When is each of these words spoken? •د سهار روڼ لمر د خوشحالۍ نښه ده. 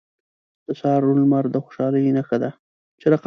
•د 0.65 0.67
سهار 0.79 0.99
روڼ 1.05 1.17
لمر 1.23 1.45
د 1.51 1.55
خوشحالۍ 1.65 2.01
نښه 2.17 2.37
ده. 2.43 2.49